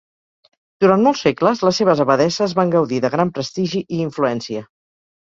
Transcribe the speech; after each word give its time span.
Durant 0.85 1.03
molts 1.07 1.21
segles, 1.25 1.61
les 1.69 1.79
seves 1.83 2.03
abadesses 2.07 2.57
van 2.63 2.75
gaudir 2.79 3.03
de 3.07 3.15
gran 3.19 3.37
prestigi 3.39 3.87
i 3.89 4.05
influència. 4.11 4.69